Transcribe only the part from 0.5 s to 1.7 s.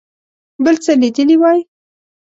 بل څه لیدلي وای.